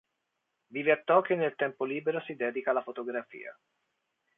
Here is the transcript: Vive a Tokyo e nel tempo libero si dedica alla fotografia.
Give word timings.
Vive 0.75 0.91
a 0.93 1.01
Tokyo 1.07 1.33
e 1.35 1.39
nel 1.39 1.53
tempo 1.63 1.83
libero 1.93 2.19
si 2.21 2.33
dedica 2.35 2.71
alla 2.71 2.81
fotografia. 2.89 3.55